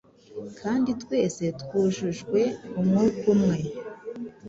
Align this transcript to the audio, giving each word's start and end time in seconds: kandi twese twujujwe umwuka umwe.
kandi 0.59 0.89
twese 1.01 1.43
twujujwe 1.61 2.41
umwuka 2.79 3.23
umwe. 3.35 3.57